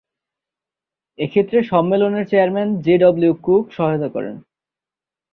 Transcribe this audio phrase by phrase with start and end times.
[1.19, 4.35] এক্ষেত্রে সম্মেলনের chairman J W Cook সহায়তা করেন।